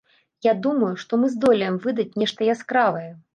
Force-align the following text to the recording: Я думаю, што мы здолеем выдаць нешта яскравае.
Я 0.45 0.53
думаю, 0.63 0.89
што 1.03 1.19
мы 1.23 1.29
здолеем 1.35 1.77
выдаць 1.85 2.17
нешта 2.23 2.49
яскравае. 2.57 3.07